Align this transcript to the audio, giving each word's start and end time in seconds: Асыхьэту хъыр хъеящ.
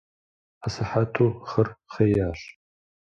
Асыхьэту 0.65 1.27
хъыр 1.49 1.67
хъеящ. 1.91 2.39